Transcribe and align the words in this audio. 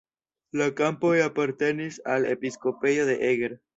La 0.61 0.67
kampoj 0.79 1.11
apartenis 1.25 2.01
al 2.15 2.27
episkopejo 2.31 3.07
de 3.11 3.19
Eger. 3.33 3.55